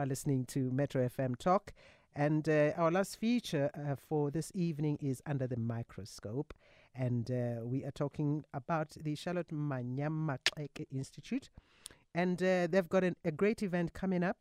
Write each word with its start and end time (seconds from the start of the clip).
are 0.00 0.06
listening 0.06 0.46
to 0.46 0.70
Metro 0.70 1.06
FM 1.06 1.38
Talk. 1.38 1.74
And 2.16 2.48
uh, 2.48 2.72
our 2.78 2.90
last 2.90 3.20
feature 3.20 3.70
uh, 3.74 3.96
for 4.08 4.30
this 4.30 4.50
evening 4.54 4.96
is 5.02 5.20
Under 5.26 5.46
the 5.46 5.58
Microscope. 5.58 6.54
And 6.94 7.30
uh, 7.30 7.66
we 7.66 7.84
are 7.84 7.90
talking 7.90 8.44
about 8.54 8.96
the 8.98 9.14
Charlotte 9.14 9.50
Manyama 9.52 10.38
Institute. 10.90 11.50
And 12.14 12.42
uh, 12.42 12.66
they've 12.68 12.88
got 12.88 13.04
an, 13.04 13.16
a 13.26 13.30
great 13.30 13.62
event 13.62 13.92
coming 13.92 14.24
up, 14.24 14.38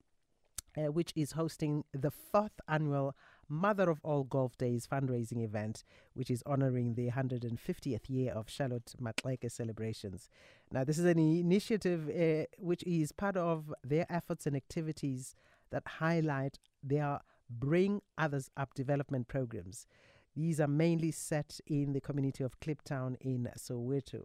uh, 0.77 0.93
which 0.93 1.11
is 1.13 1.33
hosting 1.33 1.83
the 1.91 2.09
fourth 2.09 2.61
annual 2.69 3.13
Mother 3.49 3.89
of 3.89 3.99
All 4.03 4.23
Golf 4.23 4.57
Days 4.57 4.87
fundraising 4.87 5.43
event, 5.43 5.83
which 6.13 6.29
is 6.29 6.43
honoring 6.45 6.93
the 6.93 7.09
150th 7.09 8.09
year 8.09 8.31
of 8.31 8.49
Charlotte 8.49 8.93
Maxeke 9.01 9.51
celebrations. 9.51 10.29
Now, 10.71 10.83
this 10.83 10.99
is 10.99 11.05
an 11.05 11.19
initiative 11.19 12.09
uh, 12.09 12.45
which 12.59 12.83
is 12.83 13.11
part 13.11 13.35
of 13.35 13.73
their 13.83 14.05
efforts 14.09 14.45
and 14.45 14.55
activities 14.55 15.35
that 15.71 15.83
highlight 15.85 16.59
their 16.83 17.19
Bring 17.49 18.01
Others 18.17 18.51
Up 18.55 18.73
development 18.75 19.27
programs. 19.27 19.87
These 20.35 20.59
are 20.59 20.67
mainly 20.67 21.11
set 21.11 21.59
in 21.65 21.93
the 21.93 22.01
community 22.01 22.43
of 22.43 22.59
Kliptown 22.59 23.15
in 23.19 23.49
Soweto, 23.57 24.23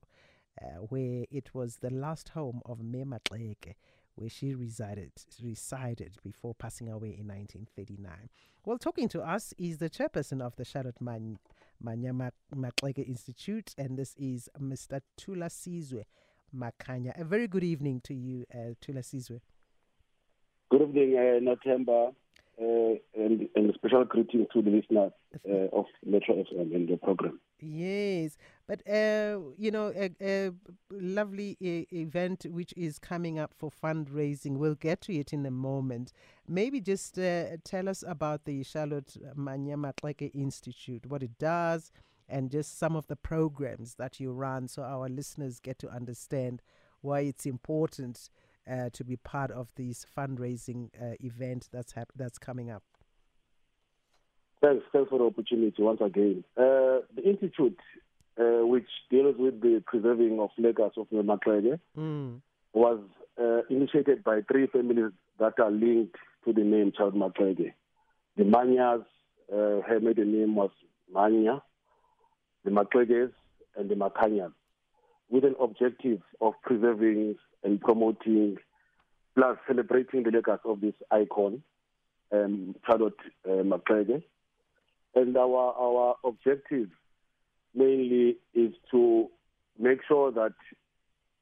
uh, 0.63 0.67
where 0.89 1.25
it 1.31 1.55
was 1.55 1.79
the 1.79 1.91
last 1.91 2.31
home 2.31 2.61
of 2.67 2.83
Me 2.83 3.05
Maxeke, 3.05 3.75
where 4.17 4.31
she 4.31 4.55
resided, 4.55 5.13
resided 5.43 6.17
before 6.23 6.55
passing 6.55 6.89
away 6.89 7.09
in 7.09 7.27
1939. 7.27 8.31
Well, 8.65 8.79
talking 8.79 9.09
to 9.09 9.23
us 9.23 9.53
is 9.59 9.79
the 9.79 9.91
chairperson 9.91 10.41
of 10.41 10.57
the 10.57 10.65
Charlotte 10.65 11.01
Man- 11.01 11.39
Manyama 11.85 12.31
Institute, 12.97 13.75
and 13.77 13.99
this 13.99 14.15
is 14.17 14.49
Mr. 14.61 15.01
Tula 15.17 15.47
Sizwe 15.47 16.05
Makhanya. 16.55 17.19
A 17.21 17.25
very 17.25 17.49
good 17.49 17.65
evening 17.65 18.01
to 18.05 18.15
you, 18.15 18.45
uh, 18.55 18.75
Thulasizwe. 18.81 19.41
Good 20.71 20.83
evening, 20.83 21.17
uh, 21.49 22.11
uh, 22.57 22.95
and, 23.17 23.49
and 23.55 23.71
a 23.71 23.75
special 23.75 24.05
greeting 24.05 24.47
to 24.53 24.63
the 24.63 24.71
listeners 24.71 25.13
uh, 25.49 25.77
of 25.77 25.87
Metro 26.07 26.37
FM 26.37 26.75
and 26.75 26.89
the 26.89 26.97
program. 26.97 27.41
Yes, 27.67 28.37
but 28.67 28.87
uh, 28.87 29.39
you 29.57 29.71
know, 29.71 29.91
a, 29.97 30.11
a 30.21 30.51
lovely 30.91 31.57
event 31.61 32.45
which 32.51 32.75
is 32.77 32.99
coming 32.99 33.39
up 33.39 33.55
for 33.57 33.71
fundraising. 33.71 34.59
We'll 34.59 34.75
get 34.75 35.01
to 35.03 35.15
it 35.15 35.33
in 35.33 35.47
a 35.47 35.51
moment. 35.51 36.13
Maybe 36.47 36.81
just 36.83 37.19
uh, 37.19 37.57
tell 37.65 37.89
us 37.89 38.05
about 38.07 38.45
the 38.45 38.63
Charlotte 38.65 39.17
Manyama 39.35 39.95
Maxeke 39.95 40.31
Institute, 40.35 41.07
what 41.07 41.23
it 41.23 41.39
does, 41.39 41.91
and 42.29 42.51
just 42.51 42.79
some 42.79 42.97
of 42.97 43.07
the 43.07 43.17
programs 43.17 43.95
that 43.95 44.21
you 44.21 44.33
run, 44.33 44.69
so 44.69 44.83
our 44.83 45.09
listeners 45.09 45.59
get 45.59 45.79
to 45.79 45.89
understand 45.89 46.61
why 47.01 47.21
it's 47.21 47.47
important 47.47 48.29
uh, 48.71 48.91
to 48.93 49.05
be 49.05 49.17
part 49.17 49.51
of 49.51 49.69
this 49.77 50.05
fundraising 50.17 50.91
uh, 51.01 51.15
event 51.21 51.69
that's 51.73 51.93
hap- 51.93 52.13
that's 52.15 52.39
coming 52.39 52.71
up. 52.71 52.83
Thanks, 54.65 54.83
thanks 54.95 55.11
for 55.11 55.19
the 55.19 55.27
opportunity 55.27 55.83
once 55.83 56.01
again. 56.01 56.43
Uh, 56.57 57.05
the 57.15 57.23
institute, 57.23 57.79
uh, 58.41 58.65
which 58.65 58.89
deals 59.11 59.37
with 59.39 59.61
the 59.61 59.83
preserving 59.87 60.41
of 60.41 60.49
legacy 60.57 61.03
of 61.03 61.07
the 61.13 61.19
Maxeke, 61.19 61.79
mm. 61.99 62.41
was 62.73 62.99
uh, 63.39 63.61
initiated 63.69 64.25
by 64.25 64.41
three 64.51 64.67
families 64.69 65.13
that 65.39 65.53
are 65.59 65.71
linked 65.71 66.17
to 66.47 66.55
the 66.55 66.63
name 66.63 66.95
Charlotte 66.97 67.15
Maxeke. 67.15 67.75
The 68.39 68.45
Mannyas, 68.45 69.05
uh, 69.53 69.83
her 69.87 70.01
maiden 70.01 70.33
name 70.33 70.55
was 70.55 70.71
Mannya, 71.15 71.61
the 72.65 72.71
Maxekes, 72.71 73.33
and 73.77 73.91
the 73.91 73.97
Makhanyas, 73.97 74.53
with 75.29 75.45
an 75.45 75.57
objective 75.61 76.23
of 76.41 76.55
preserving 76.63 77.37
and 77.65 77.83
promoting, 77.83 78.57
plus 79.35 79.59
celebrating 79.67 80.23
the 80.23 80.31
legacy 80.31 80.63
of 80.65 80.81
this 80.81 80.95
icon, 81.11 81.63
um, 82.33 82.75
Charlotte 82.87 83.13
uh. 83.47 84.23
And 85.15 85.37
our, 85.37 85.75
our 85.79 86.17
objective 86.25 86.89
mainly 87.75 88.37
is 88.55 88.73
to 88.91 89.29
make 89.79 90.01
sure 90.07 90.31
that 90.33 90.55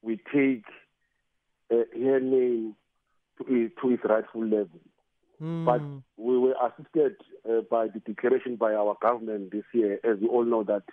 we 0.01 0.17
take 0.33 0.65
uh, 1.71 1.83
her 1.93 2.19
name 2.19 2.75
to, 3.39 3.71
to 3.81 3.91
its 3.91 4.03
rightful 4.03 4.43
level. 4.43 4.79
Mm. 5.41 5.65
But 5.65 5.81
we 6.23 6.37
were 6.37 6.55
assisted 6.63 7.15
uh, 7.49 7.61
by 7.69 7.87
the 7.87 7.99
declaration 7.99 8.55
by 8.55 8.73
our 8.73 8.95
government 9.01 9.51
this 9.51 9.63
year, 9.73 9.99
as 10.03 10.19
we 10.19 10.27
all 10.27 10.45
know 10.45 10.63
that 10.63 10.83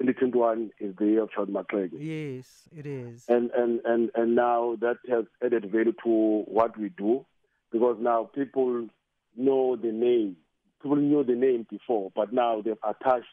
2021 0.00 0.70
is 0.80 0.96
the 0.96 1.06
year 1.06 1.22
of 1.22 1.30
Charlotte 1.34 1.52
Maxeke. 1.52 1.92
Yes, 1.98 2.68
it 2.76 2.86
is. 2.86 3.24
And, 3.28 3.50
and, 3.50 3.80
and, 3.84 4.10
and 4.14 4.34
now 4.34 4.76
that 4.80 4.96
has 5.08 5.24
added 5.44 5.70
value 5.70 5.92
to 6.04 6.44
what 6.46 6.76
we 6.78 6.88
do 6.88 7.24
because 7.70 7.96
now 8.00 8.28
people 8.34 8.88
know 9.36 9.76
the 9.76 9.92
name. 9.92 10.36
People 10.82 10.96
knew 10.96 11.24
the 11.24 11.34
name 11.34 11.66
before, 11.70 12.10
but 12.14 12.32
now 12.32 12.60
they've 12.60 12.74
attached 12.82 13.26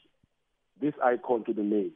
this 0.81 0.93
icon 1.03 1.43
to 1.45 1.53
the 1.53 1.63
name. 1.63 1.91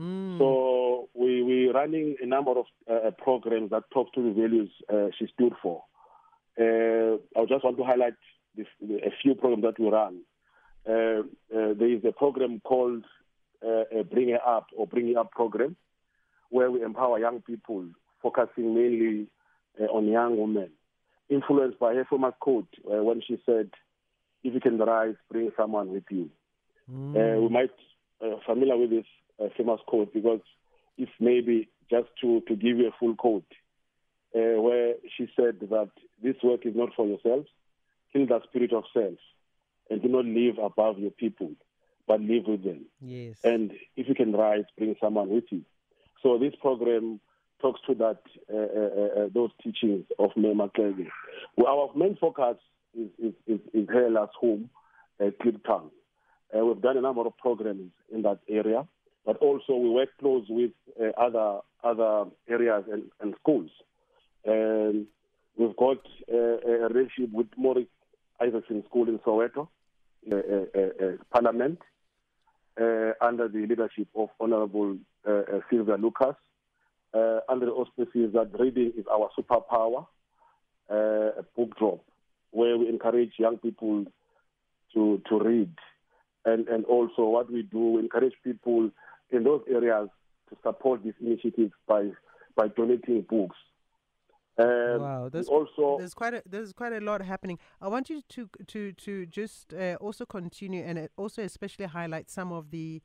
Mm. 0.00 0.38
So 0.38 1.08
we, 1.14 1.42
we're 1.42 1.72
running 1.72 2.16
a 2.22 2.26
number 2.26 2.52
of 2.52 2.66
uh, 2.90 3.10
programs 3.12 3.70
that 3.70 3.84
talk 3.92 4.12
to 4.14 4.22
the 4.22 4.32
values 4.32 4.70
uh, 4.92 5.08
she 5.18 5.26
stood 5.34 5.52
for. 5.62 5.84
Uh, 6.58 7.18
I 7.38 7.44
just 7.46 7.64
want 7.64 7.76
to 7.76 7.84
highlight 7.84 8.14
this, 8.56 8.66
a 8.82 9.10
few 9.22 9.34
programs 9.34 9.62
that 9.64 9.78
we 9.78 9.88
run. 9.88 10.20
Uh, 10.86 11.22
uh, 11.54 11.74
there 11.78 11.92
is 11.92 12.04
a 12.04 12.12
program 12.12 12.60
called 12.60 13.04
uh, 13.64 14.02
Bring 14.10 14.30
It 14.30 14.40
Up 14.44 14.66
or 14.76 14.86
Bring 14.86 15.08
It 15.08 15.16
Up 15.16 15.30
program, 15.30 15.76
where 16.50 16.70
we 16.70 16.82
empower 16.82 17.18
young 17.18 17.40
people, 17.40 17.86
focusing 18.22 18.74
mainly 18.74 19.26
uh, 19.80 19.84
on 19.84 20.06
young 20.08 20.36
women, 20.38 20.70
influenced 21.28 21.78
by 21.78 21.94
her 21.94 22.06
famous 22.08 22.34
quote 22.40 22.68
uh, 22.86 23.02
when 23.02 23.22
she 23.26 23.40
said, 23.46 23.70
"If 24.44 24.54
you 24.54 24.60
can 24.60 24.78
rise, 24.78 25.16
bring 25.30 25.50
someone 25.56 25.90
with 25.90 26.04
you." 26.10 26.30
Mm. 26.90 27.42
we 27.42 27.48
might 27.48 27.70
uh, 28.20 28.36
familiar 28.46 28.76
with 28.76 28.90
this 28.90 29.06
uh, 29.40 29.48
famous 29.56 29.80
quote 29.86 30.12
because 30.12 30.40
it's 30.98 31.10
maybe 31.18 31.68
just 31.90 32.08
to 32.20 32.40
to 32.42 32.54
give 32.54 32.78
you 32.78 32.88
a 32.88 32.96
full 33.00 33.16
quote, 33.16 33.50
uh, 34.34 34.60
where 34.60 34.94
she 35.16 35.28
said 35.34 35.60
that 35.60 35.90
this 36.22 36.36
work 36.42 36.64
is 36.66 36.76
not 36.76 36.90
for 36.94 37.06
yourselves, 37.06 37.48
kill 38.12 38.26
the 38.26 38.40
spirit 38.44 38.72
of 38.72 38.84
self, 38.92 39.18
and 39.90 40.02
do 40.02 40.08
not 40.08 40.26
live 40.26 40.58
above 40.58 40.98
your 40.98 41.10
people 41.10 41.52
but 42.06 42.20
live 42.20 42.46
with 42.46 42.64
them. 42.64 42.86
Yes. 43.00 43.36
And 43.44 43.72
if 43.96 44.08
you 44.08 44.14
can 44.14 44.32
rise, 44.32 44.64
bring 44.76 44.96
someone 45.00 45.28
with 45.28 45.44
you. 45.50 45.62
So 46.22 46.38
this 46.38 46.54
program 46.60 47.20
talks 47.60 47.80
to 47.86 47.94
that 47.94 48.20
uh, 48.52 48.56
uh, 48.56 49.24
uh, 49.24 49.28
those 49.32 49.50
teachings 49.62 50.04
of 50.18 50.30
Me 50.36 50.52
Maxeke. 50.54 51.08
Well, 51.56 51.66
our 51.66 51.96
main 51.96 52.16
focus 52.16 52.56
is 52.96 53.10
is, 53.18 53.34
is, 53.46 53.60
is 53.72 53.88
her 53.88 54.10
last 54.10 54.32
home, 54.40 54.70
uh, 55.20 55.30
Kliptown. 55.42 55.90
Uh, 56.54 56.64
we've 56.64 56.80
done 56.80 56.96
a 56.96 57.00
number 57.00 57.26
of 57.26 57.36
programs 57.38 57.90
in 58.12 58.22
that 58.22 58.38
area, 58.48 58.86
but 59.26 59.36
also 59.38 59.76
we 59.76 59.88
work 59.90 60.10
close 60.20 60.46
with 60.48 60.72
uh, 61.00 61.08
other 61.20 61.60
other 61.82 62.30
areas 62.48 62.84
and, 62.90 63.04
and 63.20 63.34
schools. 63.40 63.70
And 64.44 65.06
we've 65.56 65.76
got 65.76 65.98
uh, 66.32 66.36
a 66.36 66.88
relationship 66.88 67.32
with 67.32 67.48
Morris 67.56 67.86
Isaacson 68.40 68.82
School 68.88 69.08
in 69.08 69.18
Soweto, 69.20 69.68
uh, 70.30 70.36
uh, 70.36 70.78
uh, 70.78 71.12
Parliament, 71.32 71.78
uh, 72.80 73.12
under 73.20 73.48
the 73.48 73.66
leadership 73.66 74.08
of 74.14 74.28
Honorable 74.40 74.96
Sylvia 75.70 75.96
Lucas, 75.96 76.36
under 77.48 77.66
the 77.66 77.72
auspices 77.72 78.32
that 78.32 78.50
reading 78.58 78.92
is 78.96 79.04
our 79.10 79.30
superpower, 79.38 80.06
book 81.56 81.78
drop, 81.78 82.04
where 82.54 82.78
we 82.78 82.88
encourage 82.88 83.32
young 83.36 83.58
people 83.58 84.04
to, 84.94 85.20
to 85.28 85.38
read. 85.40 85.74
And, 86.44 86.68
and 86.68 86.84
also 86.84 87.24
what 87.24 87.50
we 87.50 87.62
do, 87.62 87.92
we 87.92 88.00
encourage 88.00 88.34
people 88.44 88.90
in 89.30 89.42
those 89.42 89.62
areas 89.68 90.08
to 90.50 90.56
support 90.62 91.02
this 91.02 91.14
initiative 91.20 91.72
by, 91.88 92.10
by 92.56 92.68
donating 92.68 93.22
books. 93.28 93.56
Um, 94.56 95.00
wow, 95.00 95.28
there's 95.32 95.48
also 95.48 95.96
there's 95.98 96.14
quite 96.14 96.32
a 96.32 96.42
there's 96.48 96.72
quite 96.72 96.92
a 96.92 97.00
lot 97.00 97.20
happening. 97.20 97.58
I 97.80 97.88
want 97.88 98.08
you 98.08 98.22
to 98.28 98.48
to 98.68 98.92
to 98.92 99.26
just 99.26 99.74
uh, 99.74 99.96
also 100.00 100.24
continue 100.24 100.84
and 100.84 101.08
also 101.16 101.42
especially 101.42 101.86
highlight 101.86 102.30
some 102.30 102.52
of 102.52 102.70
the 102.70 103.02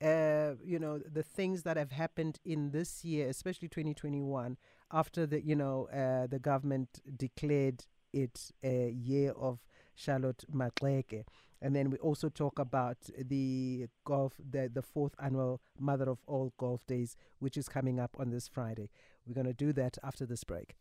uh, 0.00 0.52
you 0.64 0.78
know 0.78 0.98
the 0.98 1.24
things 1.24 1.64
that 1.64 1.76
have 1.76 1.90
happened 1.90 2.38
in 2.44 2.70
this 2.70 3.04
year, 3.04 3.28
especially 3.28 3.66
2021, 3.66 4.56
after 4.92 5.26
the 5.26 5.44
you 5.44 5.56
know 5.56 5.88
uh, 5.88 6.28
the 6.28 6.38
government 6.38 7.00
declared 7.16 7.84
it 8.12 8.50
a 8.62 8.90
year 8.90 9.32
of 9.32 9.60
Charlotte 9.94 10.44
Maxeke. 10.52 11.24
And 11.60 11.76
then 11.76 11.90
we 11.90 11.98
also 11.98 12.28
talk 12.28 12.58
about 12.58 12.98
the 13.16 13.86
golf, 14.04 14.34
the, 14.50 14.68
the 14.72 14.82
fourth 14.82 15.14
annual 15.22 15.60
Mother 15.78 16.10
of 16.10 16.18
All 16.26 16.52
Golf 16.58 16.84
Days, 16.86 17.16
which 17.38 17.56
is 17.56 17.68
coming 17.68 18.00
up 18.00 18.16
on 18.18 18.30
this 18.30 18.48
Friday. 18.48 18.90
We're 19.26 19.34
going 19.34 19.46
to 19.46 19.52
do 19.52 19.72
that 19.74 19.96
after 20.02 20.26
this 20.26 20.42
break. 20.42 20.74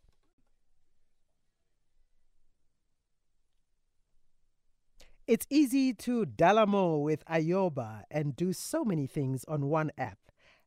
It's 5.27 5.45
easy 5.49 5.93
to 5.93 6.25
Dalamo 6.25 7.01
with 7.03 7.23
Ayoba 7.25 8.03
and 8.09 8.35
do 8.35 8.51
so 8.51 8.83
many 8.83 9.05
things 9.07 9.45
on 9.45 9.69
one 9.69 9.91
app. 9.97 10.17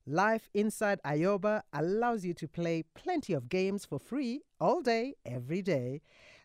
Life 0.06 0.48
inside 0.54 1.00
Ayoba 1.04 1.62
allows 1.72 2.24
you 2.24 2.34
to 2.34 2.46
play 2.46 2.84
plenty 2.94 3.32
of 3.32 3.48
games 3.48 3.84
for 3.84 3.98
free 3.98 4.42
all 4.60 4.80
day, 4.80 5.16
every 5.26 5.60
day. 5.60 6.02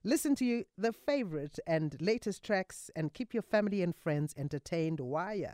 Listen 0.10 0.34
to 0.34 0.64
the 0.76 0.92
favorite 0.92 1.60
and 1.68 1.96
latest 2.02 2.42
tracks 2.42 2.90
and 2.96 3.14
keep 3.14 3.32
your 3.32 3.44
family 3.44 3.84
and 3.84 3.96
friends 3.96 4.34
entertained 4.36 5.00
Wire. 5.00 5.54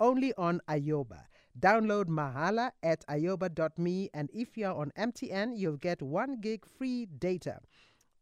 Only 0.00 0.32
on 0.38 0.62
Ayoba. 0.66 1.24
Download 1.58 2.06
Mahala 2.06 2.70
at 2.82 3.06
ayoba.me 3.08 4.08
and 4.14 4.30
if 4.32 4.56
you're 4.56 4.72
on 4.72 4.90
MTN, 4.98 5.52
you'll 5.54 5.76
get 5.76 6.00
1 6.00 6.40
gig 6.40 6.64
free 6.78 7.04
data. 7.04 7.58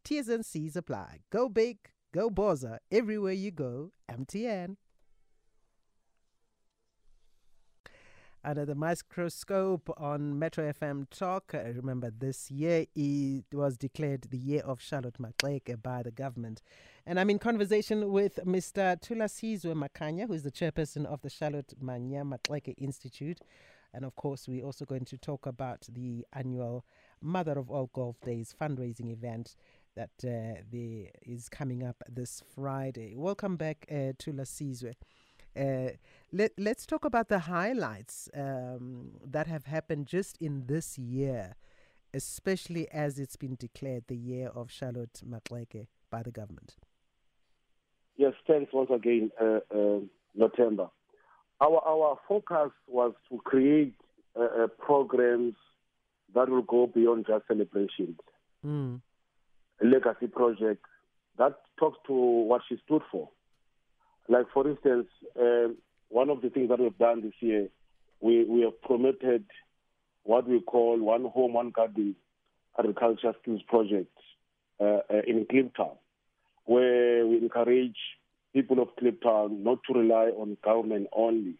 T's 0.02 0.28
and 0.28 0.44
C's 0.44 0.74
apply. 0.74 1.20
Go 1.30 1.48
big, 1.48 1.78
go 2.12 2.28
Boza, 2.28 2.78
everywhere 2.90 3.34
you 3.34 3.52
go, 3.52 3.92
MTN. 4.10 4.78
Under 8.44 8.64
the 8.64 8.76
microscope 8.76 9.90
on 9.98 10.38
Metro 10.38 10.72
FM 10.72 11.10
Talk. 11.10 11.52
I 11.54 11.72
remember 11.74 12.10
this 12.10 12.50
year 12.50 12.86
it 12.94 13.44
was 13.52 13.76
declared 13.76 14.22
the 14.30 14.38
year 14.38 14.60
of 14.60 14.80
Charlotte 14.80 15.18
Maxeke 15.20 15.82
by 15.82 16.04
the 16.04 16.12
government. 16.12 16.62
And 17.04 17.18
I'm 17.18 17.30
in 17.30 17.40
conversation 17.40 18.12
with 18.12 18.38
Mr. 18.46 18.96
Thulasizwe 19.00 19.74
Makhanya, 19.74 20.28
who 20.28 20.34
is 20.34 20.44
the 20.44 20.52
chairperson 20.52 21.04
of 21.04 21.20
the 21.22 21.30
Charlotte 21.30 21.74
Manyama 21.82 22.38
Maxeke 22.38 22.74
Institute. 22.78 23.40
And 23.92 24.04
of 24.04 24.14
course, 24.14 24.46
we're 24.46 24.64
also 24.64 24.84
going 24.84 25.04
to 25.06 25.18
talk 25.18 25.44
about 25.44 25.86
the 25.90 26.24
annual 26.32 26.84
Mother 27.20 27.58
of 27.58 27.70
All 27.70 27.90
Golf 27.92 28.20
Days 28.20 28.54
fundraising 28.58 29.10
event 29.10 29.56
that 29.96 30.10
uh, 30.22 30.62
the, 30.70 31.08
is 31.22 31.48
coming 31.48 31.82
up 31.82 32.02
this 32.08 32.42
Friday. 32.54 33.14
Welcome 33.16 33.56
back, 33.56 33.84
uh, 33.90 34.14
Thulasizwe. 34.16 34.94
Uh, 35.56 35.90
let, 36.32 36.52
let's 36.58 36.86
talk 36.86 37.04
about 37.04 37.28
the 37.28 37.38
highlights 37.38 38.28
um, 38.34 39.12
that 39.24 39.46
have 39.46 39.64
happened 39.64 40.06
just 40.06 40.36
in 40.40 40.66
this 40.66 40.98
year, 40.98 41.56
especially 42.12 42.88
as 42.90 43.18
it's 43.18 43.36
been 43.36 43.56
declared 43.56 44.04
the 44.08 44.16
year 44.16 44.48
of 44.48 44.70
Charlotte 44.70 45.22
Maxeke 45.26 45.86
by 46.10 46.22
the 46.22 46.30
government. 46.30 46.76
Yes, 48.16 48.34
thanks 48.46 48.72
once 48.72 48.90
again, 48.94 49.30
uh, 49.40 49.60
uh, 49.74 50.00
November. 50.34 50.88
Our, 51.60 51.80
our 51.86 52.18
focus 52.28 52.72
was 52.86 53.14
to 53.30 53.38
create 53.38 53.94
uh, 54.38 54.42
uh, 54.42 54.66
programs 54.66 55.54
that 56.34 56.48
will 56.48 56.62
go 56.62 56.86
beyond 56.86 57.26
just 57.26 57.46
celebrations. 57.46 58.18
Mm. 58.64 59.00
A 59.82 59.86
legacy 59.86 60.26
project 60.26 60.84
that 61.38 61.54
talks 61.78 61.98
to 62.06 62.12
what 62.12 62.62
she 62.68 62.76
stood 62.84 63.02
for. 63.10 63.30
Like, 64.28 64.46
for 64.52 64.68
instance, 64.68 65.06
uh, 65.40 65.68
one 66.10 66.30
of 66.30 66.42
the 66.42 66.50
things 66.50 66.68
that 66.68 66.78
we've 66.78 66.96
done 66.98 67.22
this 67.22 67.32
year, 67.40 67.68
we, 68.20 68.44
we 68.44 68.62
have 68.62 68.80
promoted 68.82 69.44
what 70.24 70.46
we 70.46 70.60
call 70.60 70.98
One 70.98 71.24
Home, 71.24 71.54
One 71.54 71.70
Garden 71.70 72.14
Agriculture 72.78 73.32
Skills 73.42 73.62
Project 73.66 74.12
uh, 74.80 75.00
uh, 75.10 75.22
in 75.26 75.46
Kliptown, 75.46 75.96
where 76.64 77.26
we 77.26 77.38
encourage 77.38 77.96
people 78.52 78.80
of 78.80 78.88
Kliptown 79.00 79.62
not 79.62 79.78
to 79.86 79.98
rely 79.98 80.26
on 80.36 80.58
government 80.62 81.06
only, 81.12 81.54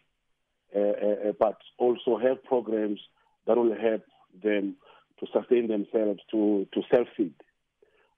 uh, 0.75 0.79
uh, 0.79 1.29
uh, 1.29 1.31
but 1.39 1.57
also 1.79 2.17
have 2.17 2.43
programs 2.43 2.99
that 3.47 3.57
will 3.57 3.75
help 3.75 4.03
them 4.43 4.75
to 5.19 5.25
sustain 5.33 5.67
themselves, 5.67 6.19
to, 6.29 6.67
to 6.73 6.81
self-feed. 6.91 7.33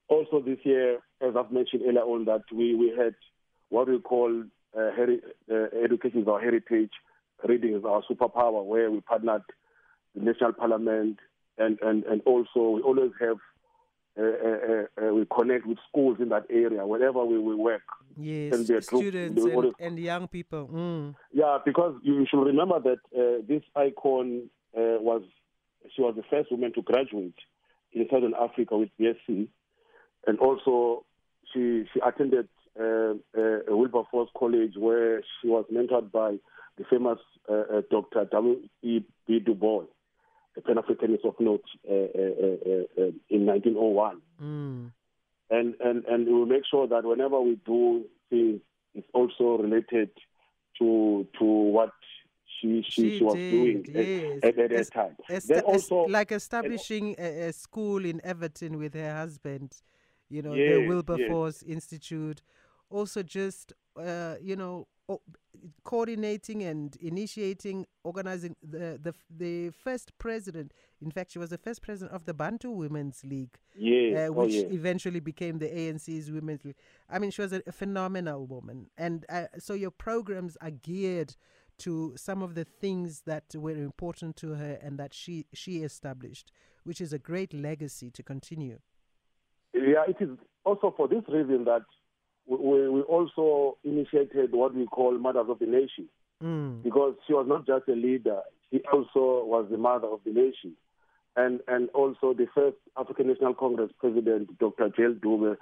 Also 0.09 0.41
this 0.41 0.59
year, 0.63 0.95
as 1.21 1.35
I've 1.37 1.51
mentioned 1.51 1.83
earlier 1.87 2.01
on, 2.01 2.25
that 2.25 2.43
we, 2.53 2.75
we 2.75 2.89
had 2.89 3.15
what 3.71 3.87
we 3.89 3.97
call 3.99 4.43
uh, 4.77 4.91
heri- 4.95 5.21
uh, 5.51 5.83
education 5.83 6.21
is 6.21 6.27
our 6.27 6.39
heritage, 6.39 6.91
reading 7.47 7.73
is 7.73 7.83
our 7.83 8.03
superpower, 8.09 8.63
where 8.63 8.91
we 8.91 8.99
partnered 9.01 9.41
the 10.13 10.21
national 10.21 10.53
parliament, 10.53 11.17
and, 11.57 11.79
and, 11.81 12.03
and 12.03 12.21
also 12.25 12.69
we 12.75 12.81
always 12.81 13.11
have 13.19 13.37
uh, 14.19 14.23
uh, 14.23 15.07
uh, 15.09 15.13
we 15.13 15.25
connect 15.33 15.65
with 15.65 15.77
schools 15.87 16.17
in 16.19 16.27
that 16.29 16.43
area 16.49 16.85
wherever 16.85 17.23
we, 17.25 17.39
we 17.39 17.55
work. 17.55 17.81
Yes, 18.17 18.53
And 18.53 18.83
students 18.83 19.41
and, 19.41 19.53
always- 19.55 19.73
and 19.79 19.97
young 19.97 20.27
people. 20.27 20.69
Mm. 20.71 21.15
Yeah, 21.31 21.59
because 21.65 21.95
you 22.03 22.25
should 22.29 22.43
remember 22.43 22.79
that 22.81 22.99
uh, 23.17 23.41
this 23.47 23.63
icon 23.75 24.49
uh, 24.77 24.99
was 24.99 25.21
she 25.95 26.01
was 26.01 26.13
the 26.17 26.23
first 26.29 26.51
woman 26.51 26.73
to 26.73 26.81
graduate 26.81 27.35
in 27.93 28.05
Southern 28.11 28.33
Africa 28.35 28.77
with 28.77 28.89
BSc, 28.99 29.47
and 30.27 30.39
also 30.39 31.05
she 31.53 31.85
she 31.93 31.99
attended 32.05 32.49
uh, 32.49 32.49
uh, 32.49 32.60
Wilberforce 32.77 34.29
College 34.37 34.73
where 34.77 35.21
she 35.41 35.47
was 35.47 35.65
mentored 35.71 36.11
by 36.11 36.37
the 36.77 36.83
famous 36.89 37.19
uh, 37.49 37.53
uh, 37.77 37.81
Dr. 37.89 38.25
W. 38.31 38.61
E. 38.81 39.01
B. 39.27 39.39
Du 39.39 39.53
Bois, 39.53 39.85
a 40.57 40.61
Pan 40.61 40.75
Africanist 40.77 41.25
of 41.25 41.35
note 41.39 41.63
uh, 41.89 41.93
uh, 41.93 41.97
uh, 41.97 43.05
uh, 43.07 43.11
in 43.29 43.45
1901 43.45 44.21
Mm. 44.41 44.91
and 45.49 45.75
and 45.79 46.05
and 46.05 46.25
we 46.27 46.33
will 46.33 46.45
make 46.47 46.63
sure 46.69 46.87
that 46.87 47.03
whenever 47.05 47.39
we 47.41 47.55
do 47.65 48.05
things, 48.29 48.61
it's 48.95 49.07
also 49.13 49.57
related 49.61 50.09
to 50.79 51.27
to 51.37 51.45
what 51.45 51.91
she 52.59 52.83
she, 52.89 53.17
she, 53.17 53.23
was 53.23 53.35
did, 53.35 53.51
doing 53.51 53.85
yes. 53.87 54.39
at, 54.43 54.57
at 54.59 54.69
that 54.71 54.91
time. 54.91 55.15
Esta- 55.29 55.61
also, 55.63 56.05
like 56.07 56.31
establishing 56.31 57.15
a, 57.19 57.47
a 57.49 57.53
school 57.53 58.03
in 58.05 58.19
Evaton 58.23 58.77
with 58.77 58.93
her 58.95 59.13
husband, 59.15 59.71
you 60.29 60.41
know, 60.41 60.51
the 60.53 60.57
Yes, 60.59 60.79
yes. 60.79 60.89
Wilberforce 60.89 61.63
Institute. 61.63 62.41
Also, 62.91 63.23
just 63.23 63.73
uh, 63.97 64.35
you 64.41 64.55
know, 64.55 64.87
coordinating 65.83 66.63
and 66.63 66.95
initiating, 66.97 67.85
organizing 68.03 68.55
the, 68.63 68.99
the 69.01 69.13
the 69.29 69.69
first 69.71 70.17
president. 70.17 70.73
In 71.01 71.11
fact, 71.11 71.31
she 71.31 71.39
was 71.39 71.49
the 71.49 71.57
first 71.57 71.81
president 71.81 72.11
of 72.13 72.25
the 72.25 72.33
Bantu 72.33 72.71
Women's 72.71 73.23
League, 73.23 73.57
yes, 73.75 74.17
uh, 74.17 74.21
oh, 74.27 74.31
which 74.31 74.53
yes. 74.53 74.71
eventually 74.71 75.19
became 75.19 75.59
the 75.59 75.67
ANC's 75.67 76.31
Women's 76.31 76.63
League. 76.63 76.75
I 77.09 77.19
mean, 77.19 77.31
she 77.31 77.41
was 77.41 77.53
a, 77.53 77.61
a 77.67 77.71
phenomenal 77.71 78.45
woman, 78.45 78.87
and 78.97 79.25
uh, 79.29 79.45
so 79.57 79.73
your 79.73 79.91
programs 79.91 80.57
are 80.61 80.71
geared 80.71 81.35
to 81.79 82.13
some 82.15 82.43
of 82.43 82.53
the 82.53 82.63
things 82.63 83.23
that 83.25 83.43
were 83.55 83.71
important 83.71 84.35
to 84.37 84.53
her 84.53 84.77
and 84.81 84.97
that 84.99 85.13
she 85.13 85.45
she 85.53 85.77
established, 85.77 86.51
which 86.83 87.01
is 87.01 87.11
a 87.11 87.19
great 87.19 87.53
legacy 87.53 88.11
to 88.11 88.23
continue. 88.23 88.79
Yeah, 89.73 90.03
it 90.07 90.17
is 90.19 90.37
also 90.63 90.93
for 90.95 91.07
this 91.07 91.23
reason 91.27 91.63
that 91.65 91.83
we, 92.47 92.89
we 92.89 93.01
also 93.01 93.77
initiated 93.83 94.51
what 94.51 94.73
we 94.73 94.85
call 94.85 95.17
Mothers 95.17 95.47
of 95.49 95.59
the 95.59 95.65
Nation 95.65 96.07
Mm. 96.41 96.81
because 96.81 97.13
she 97.27 97.33
was 97.33 97.45
not 97.47 97.67
just 97.67 97.87
a 97.87 97.93
leader; 97.93 98.41
she 98.71 98.81
also 98.91 99.45
was 99.45 99.67
the 99.69 99.77
mother 99.77 100.07
of 100.07 100.21
the 100.25 100.31
nation. 100.31 100.73
And 101.35 101.61
and 101.67 101.89
also 101.89 102.33
the 102.33 102.47
first 102.53 102.77
African 102.97 103.27
National 103.27 103.53
Congress 103.53 103.91
president, 103.99 104.57
Dr. 104.57 104.89
J.L. 104.89 105.13
Dube, 105.13 105.55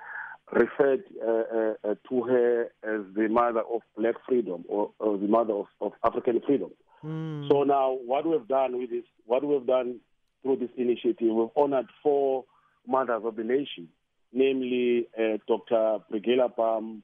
referred 0.54 1.04
uh, 1.22 1.30
uh, 1.30 1.74
uh, 1.84 1.96
to 2.10 2.22
her 2.24 2.64
as 2.84 3.02
the 3.14 3.28
mother 3.30 3.60
of 3.60 3.82
black 3.98 4.16
freedom 4.28 4.64
or, 4.68 4.92
or 5.00 5.18
the 5.18 5.28
mother 5.28 5.54
of, 5.54 5.66
of 5.82 5.92
African 6.04 6.42
freedom. 6.48 6.72
Mm. 7.04 7.50
So 7.50 7.64
now, 7.64 7.98
what 8.06 8.26
we've 8.26 8.48
done 8.48 8.80
with 8.80 8.90
this, 8.90 9.04
what 9.26 9.44
we've 9.44 9.68
done 9.68 10.00
through 10.42 10.58
this 10.58 10.72
initiative, 10.78 11.28
we've 11.34 11.50
honored 11.56 11.88
four 12.02 12.46
mothers 12.88 13.22
of 13.24 13.36
the 13.36 13.44
nation, 13.44 13.90
namely 14.34 15.08
uh, 15.18 15.38
Dr. 15.48 16.00
Brigalia 16.12 16.50
Bam, 16.56 17.04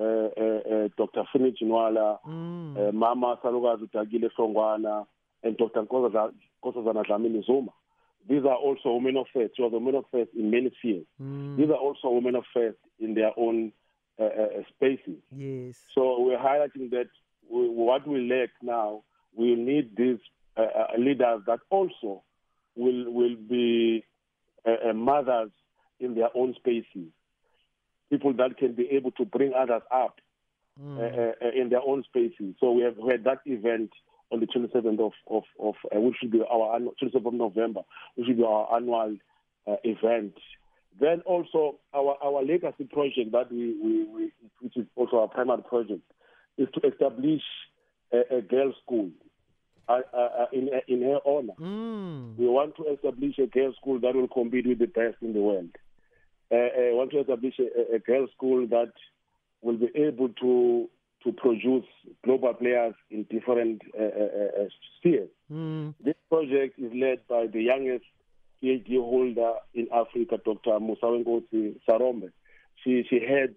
uh, 0.00 0.04
uh, 0.04 0.04
uh, 0.04 0.88
Dr. 0.96 1.24
Frene 1.34 1.52
Ginwala, 1.60 2.18
Mm. 2.26 2.76
uh, 2.88 2.92
Mama 2.92 3.38
Salukazi 3.42 3.90
Dagile 3.90 4.30
Songwana, 4.38 5.06
and 5.42 5.56
Dr. 5.56 5.82
Nkosazana 5.82 7.04
Dlamini 7.06 7.44
Zuma. 7.44 7.72
These 8.28 8.44
are 8.44 8.56
also 8.56 8.92
women 8.94 9.16
of 9.16 9.26
faith. 9.32 9.52
She 9.56 9.62
was 9.62 9.72
a 9.72 9.76
woman 9.78 9.94
of 9.94 10.04
faith 10.12 10.28
in 10.36 10.50
many 10.50 10.70
fields. 10.82 11.06
Mm. 11.22 11.56
These 11.56 11.70
are 11.70 11.76
also 11.76 12.10
women 12.10 12.34
of 12.34 12.44
faith 12.52 12.74
in 13.00 13.14
their 13.14 13.32
own 13.38 13.72
uh, 14.20 14.24
uh, 14.24 14.48
spaces. 14.74 15.16
Yes. 15.34 15.78
So 15.94 16.20
we're 16.20 16.36
highlighting 16.38 16.90
that 16.90 17.08
we, 17.50 17.68
what 17.68 18.06
we 18.06 18.28
lack 18.28 18.50
now, 18.60 19.02
we 19.34 19.54
need 19.54 19.96
these 19.96 20.18
uh, 20.56 20.62
uh, 20.62 20.86
leaders 20.98 21.42
that 21.46 21.60
also 21.70 22.22
will 22.76 23.10
will 23.10 23.36
be 23.48 24.04
mothers 24.94 25.50
in 26.00 26.14
their 26.14 26.28
own 26.34 26.54
spaces, 26.54 27.08
people 28.10 28.32
that 28.34 28.56
can 28.58 28.74
be 28.74 28.88
able 28.92 29.10
to 29.12 29.24
bring 29.24 29.52
others 29.54 29.82
up 29.92 30.20
Mm. 30.80 30.96
uh, 30.96 31.02
uh, 31.02 31.32
uh, 31.48 31.60
in 31.60 31.70
their 31.70 31.82
own 31.82 32.04
spaces. 32.04 32.54
So 32.60 32.70
we 32.70 32.82
have 32.82 32.96
had 33.10 33.24
that 33.24 33.40
event 33.46 33.90
on 34.30 34.38
the 34.38 34.46
27th 34.46 35.00
of 35.00 35.12
of, 35.26 35.42
of 35.58 35.74
uh, 35.94 35.98
which 35.98 36.14
should 36.20 36.30
be 36.30 36.40
our 36.48 36.78
27th 36.78 37.26
of 37.26 37.34
November, 37.34 37.80
which 38.14 38.28
should 38.28 38.36
be 38.36 38.44
our 38.44 38.76
annual 38.76 39.16
uh, 39.66 39.76
event. 39.82 40.34
Then 41.00 41.22
also 41.22 41.80
our 41.92 42.16
our 42.22 42.44
legacy 42.44 42.84
project 42.84 43.32
that 43.32 43.50
we, 43.50 43.74
we, 43.82 44.04
we 44.04 44.32
which 44.60 44.76
is 44.76 44.86
also 44.94 45.18
our 45.18 45.28
primary 45.28 45.62
project 45.64 46.02
is 46.56 46.68
to 46.74 46.88
establish 46.88 47.42
a, 48.12 48.36
a 48.36 48.40
girls' 48.40 48.76
school 48.84 49.10
uh, 49.88 50.00
uh, 50.16 50.46
in 50.52 50.70
in 50.86 51.02
her 51.02 51.18
honor. 51.26 51.54
Mm. 51.58 52.36
We 52.38 52.46
want 52.46 52.76
to 52.76 52.84
establish 52.84 53.36
a 53.38 53.48
girls' 53.48 53.74
school 53.80 53.98
that 53.98 54.14
will 54.14 54.28
compete 54.28 54.68
with 54.68 54.78
the 54.78 54.86
best 54.86 55.16
in 55.22 55.32
the 55.32 55.40
world. 55.40 55.70
Uh, 56.50 56.94
want 56.96 57.10
to 57.10 57.20
establish 57.20 57.54
a, 57.58 57.96
a 57.96 57.98
girls' 57.98 58.30
school 58.34 58.66
that 58.68 58.92
will 59.62 59.76
be 59.76 59.90
able 59.94 60.30
to 60.40 60.88
to 61.24 61.32
produce 61.32 61.84
global 62.24 62.54
players 62.54 62.94
in 63.10 63.24
different 63.24 63.82
uh, 63.98 64.02
uh, 64.04 64.62
uh, 64.62 64.68
spheres. 64.98 65.28
Mm. 65.52 65.94
This 66.02 66.14
project 66.28 66.78
is 66.78 66.92
led 66.94 67.26
by 67.28 67.48
the 67.52 67.60
youngest 67.60 68.04
PhD 68.62 68.96
holder 69.00 69.54
in 69.74 69.88
Africa, 69.92 70.38
Dr. 70.44 70.78
Musawenkosi 70.78 71.80
Saurombe. 71.88 72.30
she 72.84 73.04
she 73.08 73.20
heads 73.20 73.54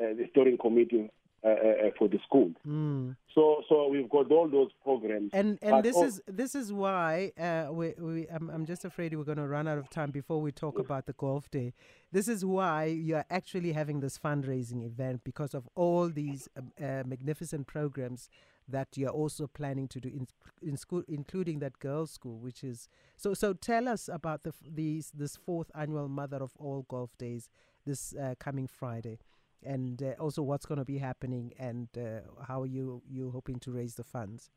uh, 0.00 0.14
the 0.14 0.26
steering 0.30 0.58
committee 0.58 1.10
uh, 1.44 1.48
uh, 1.48 1.90
for 1.98 2.08
the 2.08 2.18
school. 2.24 2.52
Mm. 2.66 3.16
So 3.34 3.62
so 3.68 3.88
we've 3.88 4.08
got 4.08 4.30
all 4.30 4.48
those 4.48 4.70
programs. 4.82 5.30
And 5.32 5.58
and 5.60 5.84
this 5.84 5.96
al- 5.96 6.04
is 6.04 6.22
this 6.26 6.54
is 6.54 6.72
why 6.72 7.32
uh, 7.38 7.72
we 7.72 7.94
we 7.98 8.28
I'm, 8.28 8.48
I'm 8.50 8.64
just 8.64 8.84
afraid 8.84 9.16
we're 9.16 9.24
going 9.24 9.38
to 9.38 9.48
run 9.48 9.66
out 9.66 9.78
of 9.78 9.90
time 9.90 10.10
before 10.10 10.40
we 10.40 10.52
talk 10.52 10.78
about 10.78 11.06
the 11.06 11.14
golf 11.14 11.50
day. 11.50 11.74
This 12.12 12.28
is 12.28 12.44
why 12.44 12.84
you 12.84 13.16
are 13.16 13.26
actually 13.30 13.72
having 13.72 14.00
this 14.00 14.18
fundraising 14.18 14.84
event 14.84 15.22
because 15.24 15.52
of 15.54 15.68
all 15.74 16.08
these 16.08 16.48
um, 16.56 16.72
uh, 16.80 17.02
magnificent 17.06 17.66
programs 17.66 18.28
that 18.68 18.88
you're 18.96 19.10
also 19.10 19.46
planning 19.46 19.88
to 19.88 20.00
do 20.00 20.08
in 20.08 20.28
in 20.62 20.76
school, 20.76 21.02
including 21.08 21.58
that 21.58 21.78
girls' 21.80 22.12
school, 22.12 22.38
which 22.38 22.62
is 22.62 22.88
so. 23.16 23.34
So 23.34 23.52
tell 23.52 23.88
us 23.88 24.08
about 24.08 24.44
the 24.44 24.52
these 24.64 25.10
this 25.12 25.36
fourth 25.36 25.70
annual 25.74 26.08
Mother 26.08 26.42
of 26.42 26.52
All 26.58 26.86
Golf 26.88 27.18
Days 27.18 27.50
this 27.84 28.14
uh, 28.14 28.34
coming 28.38 28.66
Friday. 28.66 29.18
And 29.64 30.02
uh, 30.02 30.14
also, 30.18 30.42
what's 30.42 30.66
going 30.66 30.78
to 30.78 30.84
be 30.84 30.98
happening, 30.98 31.52
and 31.58 31.88
uh, 31.96 32.20
how 32.46 32.62
are 32.62 32.66
you 32.66 33.02
you 33.08 33.30
hoping 33.30 33.58
to 33.60 33.70
raise 33.70 33.94
the 33.94 34.04
funds? 34.04 34.50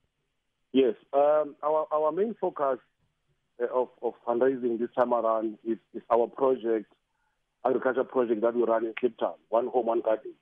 Yes, 0.71 0.95
um, 1.13 1.55
our 1.63 1.87
our 1.91 2.11
main 2.11 2.35
focus 2.39 2.79
uh, 3.61 3.67
of 3.73 3.89
of 4.01 4.13
fundraising 4.27 4.79
this 4.79 4.89
time 4.97 5.13
around 5.13 5.57
is, 5.63 5.77
is 5.93 6.01
our 6.11 6.27
project, 6.27 6.91
agriculture 7.65 8.03
project 8.03 8.41
that 8.41 8.55
we 8.55 8.63
run 8.63 8.85
in 8.85 8.93
Kliptown, 8.93 9.35
one 9.49 9.67
home, 9.67 9.85
one 9.85 10.01
garden. 10.01 10.33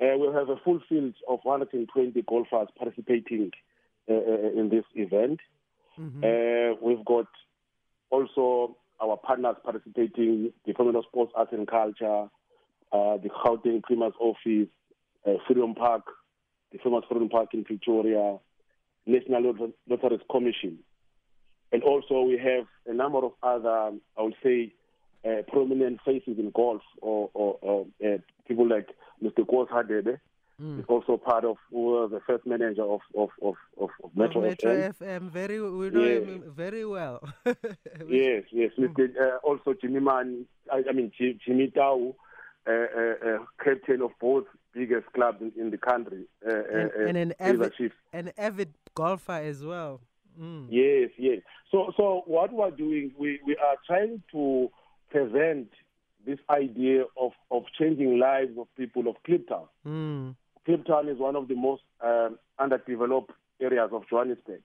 Uh, 0.00 0.16
we'll 0.16 0.32
have 0.32 0.48
a 0.48 0.56
full 0.64 0.80
field 0.88 1.14
of 1.28 1.40
120 1.42 2.22
golfers 2.22 2.68
participating 2.78 3.50
uh, 4.08 4.14
uh, 4.14 4.60
in 4.60 4.70
this 4.70 4.84
event. 4.94 5.40
Mhm. 5.98 6.24
Uh, 6.24 6.76
we've 6.80 7.04
got 7.04 7.26
also 8.10 8.76
our 9.00 9.16
partners 9.16 9.56
participating, 9.62 10.52
Department 10.64 10.96
of 10.96 11.04
Sports, 11.04 11.32
Arts 11.34 11.52
and 11.52 11.66
Culture, 11.68 12.28
uh, 12.92 13.16
the 13.18 13.28
Gauteng 13.28 13.82
Premier's 13.82 14.12
Office, 14.20 14.68
uh, 15.26 15.32
Freedom 15.46 15.74
Park, 15.74 16.02
the 16.72 16.78
famous 16.78 17.04
Freedom 17.08 17.28
Park 17.28 17.50
in 17.54 17.64
Pretoria, 17.64 18.38
National 19.06 19.54
Lotteries 19.88 20.20
Commission. 20.30 20.78
And 21.72 21.82
also 21.82 22.22
we 22.22 22.38
have 22.38 22.66
a 22.86 22.92
number 22.94 23.18
of 23.18 23.32
other, 23.42 23.92
I 24.18 24.22
would 24.22 24.34
say, 24.42 24.72
uh, 25.24 25.42
prominent 25.48 26.00
faces 26.04 26.38
in 26.38 26.50
golf 26.54 26.82
or, 27.00 27.30
or, 27.34 27.58
or 27.60 27.86
uh, 28.04 28.18
people 28.48 28.68
like 28.68 28.88
Mr. 29.22 29.46
Kos 29.48 29.68
Hadebe, 29.68 30.18
Mm. 30.62 30.78
is 30.80 30.84
also 30.90 31.16
part 31.16 31.46
of 31.46 31.56
who 31.70 31.86
was 31.86 32.10
the 32.10 32.20
first 32.26 32.44
manager 32.46 32.82
of, 32.82 33.00
of, 33.16 33.30
of, 33.40 33.54
of, 33.80 33.88
of 34.04 34.10
Metro, 34.14 34.42
Of 34.44 34.48
Metro 34.50 34.74
FM. 34.76 34.94
FM, 35.00 35.30
very 35.30 35.58
we 35.58 35.88
know 35.88 36.04
Yeah. 36.04 36.18
him 36.20 36.52
very 36.54 36.84
well. 36.84 37.26
Yes, 38.06 38.42
yes. 38.52 38.70
Mr. 38.78 39.08
Uh, 39.18 39.36
also 39.42 39.72
Jimmy 39.80 40.00
Man, 40.00 40.44
I, 40.70 40.82
I 40.86 40.92
mean 40.92 41.12
Ji- 41.16 41.38
Jimmy 41.46 41.68
Tau, 41.70 42.14
uh, 42.66 42.72
uh, 42.72 43.38
captain 43.62 44.02
of 44.02 44.10
both 44.20 44.44
biggest 44.74 45.06
clubs 45.12 45.40
in, 45.40 45.52
in 45.60 45.70
the 45.70 45.78
country. 45.78 46.24
Uh, 46.46 46.54
and, 46.72 46.90
uh, 46.90 47.06
and 47.06 47.16
an 47.16 47.32
uh, 47.40 47.44
avid 47.44 47.92
an 48.12 48.32
avid 48.38 48.74
golfer 48.94 49.32
as 49.32 49.64
well. 49.64 50.00
Mm. 50.40 50.66
Yes, 50.70 51.10
yes. 51.18 51.40
So, 51.70 51.92
so 51.96 52.22
what 52.26 52.52
we're 52.52 52.70
doing, 52.70 53.12
we, 53.18 53.40
we 53.44 53.56
are 53.56 53.76
trying 53.86 54.22
to 54.32 54.70
present 55.10 55.68
this 56.26 56.38
idea 56.50 57.04
of, 57.18 57.32
of 57.50 57.64
changing 57.78 58.18
lives 58.18 58.52
of 58.58 58.66
people 58.76 59.08
of 59.08 59.16
Kliptown. 59.26 59.66
Mm. 59.86 60.36
Kliptown 60.68 61.10
is 61.10 61.18
one 61.18 61.36
of 61.36 61.48
the 61.48 61.54
most 61.54 61.82
um, 62.04 62.38
underdeveloped 62.58 63.32
areas 63.60 63.90
of 63.92 64.02
Johannesburg. 64.08 64.62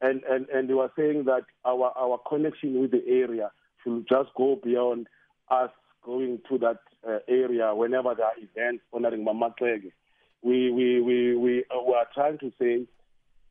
And, 0.00 0.22
and, 0.24 0.48
and 0.48 0.68
they 0.68 0.74
were 0.74 0.90
saying 0.96 1.24
that 1.24 1.42
our, 1.64 1.92
our 1.96 2.18
connection 2.28 2.80
with 2.80 2.90
the 2.90 3.02
area 3.06 3.50
should 3.82 4.06
just 4.08 4.30
go 4.36 4.58
beyond 4.62 5.06
us 5.50 5.70
going 6.04 6.40
to 6.48 6.58
that 6.58 6.78
uh, 7.08 7.18
area 7.28 7.74
whenever 7.74 8.14
there 8.14 8.26
are 8.26 8.32
events 8.38 8.84
honoring 8.92 9.24
Mama 9.24 9.54
Klege. 9.60 9.92
We, 10.42 10.70
we, 10.70 11.00
we, 11.00 11.36
we, 11.36 11.64
uh, 11.70 11.82
we 11.82 11.94
are 11.94 12.06
trying 12.14 12.38
to 12.38 12.52
say, 12.60 12.86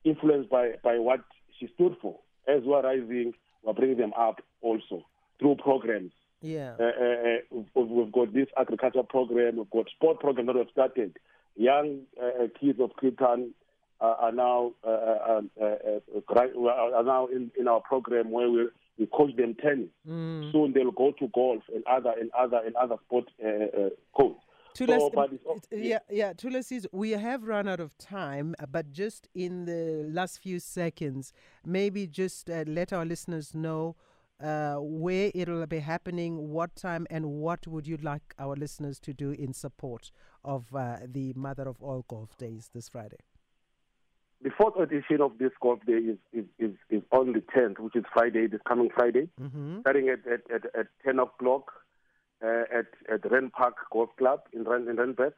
influenced 0.04 0.50
by, 0.50 0.74
by 0.84 1.00
what 1.00 1.22
she 1.60 1.68
stood 1.74 1.96
for. 2.02 2.20
As 2.48 2.62
we're 2.64 2.84
rising, 2.84 3.34
we're 3.64 3.74
bringing 3.74 3.98
them 3.98 4.14
up 4.18 4.42
also 4.62 5.06
through 5.40 5.56
programs. 5.56 6.12
Yeah. 6.42 6.76
Uh, 6.80 6.84
uh, 6.84 7.60
uh, 7.80 7.82
we've, 7.82 8.12
got 8.12 8.34
this 8.34 8.48
agriculture 8.60 9.04
program, 9.04 9.58
we've 9.58 9.70
got 9.70 9.90
sport 9.90 10.20
program 10.20 10.46
that 10.48 10.56
we've 10.56 10.68
started. 10.72 11.18
Young 11.56 12.02
uh, 12.22 12.48
kids 12.60 12.80
of 12.80 12.92
uh, 13.02 14.16
are 14.20 14.32
now 14.32 14.74
uh, 14.86 14.90
uh, 14.90 15.42
uh, 15.62 15.66
uh, 15.66 16.68
are 16.68 17.04
now 17.04 17.28
in, 17.28 17.52
in 17.58 17.68
our 17.68 17.80
program 17.80 18.32
where 18.32 18.50
we, 18.50 18.68
we 18.98 19.06
coach 19.08 19.36
them 19.36 19.56
tennis. 19.56 19.90
Mm. 20.08 20.52
Soon 20.52 20.74
they'll 20.74 20.92
go 20.92 21.12
to 21.20 21.28
golf 21.34 21.64
and 21.74 21.84
other 21.86 22.14
and 22.20 22.30
other 22.38 22.58
and 22.66 22.76
other 22.76 22.96
sport 23.06 23.26
uh, 23.44 23.48
uh, 23.48 23.90
codes. 24.16 24.40
Thulas, 24.76 25.00
So, 25.00 25.10
but 25.14 25.32
it's- 25.34 25.68
it- 25.72 25.84
yeah, 25.84 26.00
yeah. 26.10 26.34
Thulas, 26.34 26.86
we 26.92 27.12
have 27.12 27.44
run 27.44 27.68
out 27.68 27.80
of 27.80 27.96
time, 28.00 28.56
but 28.72 28.92
just 28.92 29.28
in 29.36 29.66
the 29.66 30.08
last 30.12 30.40
few 30.42 30.60
seconds, 30.60 31.32
maybe 31.66 32.08
just 32.08 32.50
uh, 32.50 32.64
let 32.68 32.92
our 32.92 33.06
listeners 33.06 33.54
know 33.54 33.96
uh, 34.42 34.76
where 34.78 35.32
it'll 35.36 35.66
be 35.68 35.80
happening, 35.80 36.50
what 36.50 36.76
time, 36.76 37.06
and 37.12 37.26
what 37.28 37.66
would 37.68 37.88
you 37.88 37.98
like 37.98 38.34
our 38.40 38.56
listeners 38.56 39.00
to 39.00 39.14
do 39.14 39.30
in 39.32 39.54
support 39.54 40.12
of 40.44 40.74
uh, 40.76 40.98
the 41.08 41.34
Mother 41.34 41.64
of 41.70 41.82
All 41.82 42.04
Golf 42.08 42.36
Days 42.38 42.72
this 42.74 42.90
Friday. 42.90 43.20
The 44.44 44.52
fourth 44.58 44.78
edition 44.78 45.22
of 45.22 45.38
this 45.40 45.52
golf 45.62 45.80
day 45.86 45.94
is, 45.94 46.18
is, 46.34 46.46
is, 46.60 46.72
is 46.90 47.02
on 47.12 47.32
the 47.32 47.40
10th, 47.40 47.80
which 47.80 47.96
is 47.96 48.04
Friday, 48.14 48.48
this 48.48 48.60
coming 48.68 48.90
Friday, 48.94 49.30
Mm-hmm. 49.42 49.80
starting 49.82 50.10
at, 50.10 50.20
at, 50.28 50.42
at, 50.54 50.66
at 50.78 50.88
10 51.06 51.20
o'clock 51.20 51.72
uh, 52.44 52.64
at, 52.80 52.88
at 53.12 53.32
Rand 53.32 53.54
Park 53.54 53.76
Golf 53.92 54.10
Club 54.18 54.42
in, 54.52 54.64
Ren, 54.66 54.88
in 54.90 54.98
Randburg. 54.98 55.34